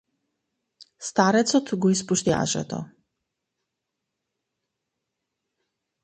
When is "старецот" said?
1.07-1.73